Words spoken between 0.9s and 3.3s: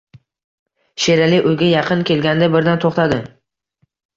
Sherali uyga yaqin kelganda birdan to`xtadi